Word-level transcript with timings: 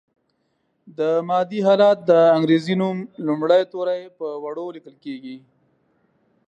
د 0.97 0.99
مادې 1.27 1.59
حالت 1.67 1.97
د 2.09 2.11
انګریزي 2.37 2.75
نوم 2.81 2.97
لومړي 3.27 3.61
توري 3.73 4.01
په 4.17 4.27
وړو 4.43 4.65
لیکل 4.75 4.95
کیږي. 5.03 5.37